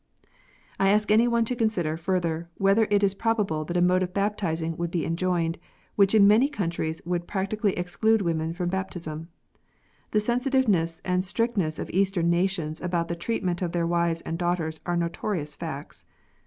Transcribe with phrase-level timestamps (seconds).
[0.79, 4.15] I ask any one to consider, further, whether it is probable that a mode of
[4.15, 5.59] baptizing would be enjoined,
[5.95, 9.27] which in many countries would practically exclude women from baptism.
[10.09, 14.39] The sensitiveness and strictness of Eastern nations about the treat ment of their wives and
[14.39, 16.07] daughters are notorious facts.